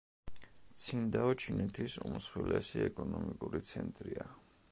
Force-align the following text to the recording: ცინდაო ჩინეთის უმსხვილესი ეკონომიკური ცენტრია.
ცინდაო 0.83 1.35
ჩინეთის 1.43 1.97
უმსხვილესი 2.09 2.83
ეკონომიკური 2.87 3.65
ცენტრია. 3.71 4.29